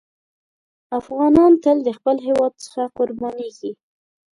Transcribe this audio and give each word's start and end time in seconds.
افغانان 0.99 1.51
تل 1.63 1.77
د 1.83 1.89
خپل 1.97 2.17
هېواد 2.27 2.53
څخه 2.65 2.83
قربانېږي. 2.97 3.71